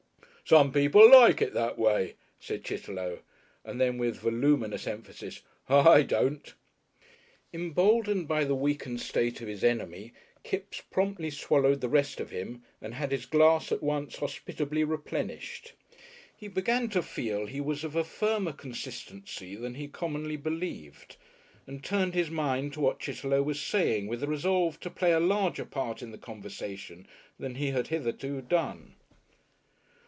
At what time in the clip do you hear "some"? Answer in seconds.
0.43-0.73